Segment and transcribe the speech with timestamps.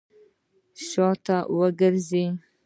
[0.87, 2.25] شاته وګرځئ!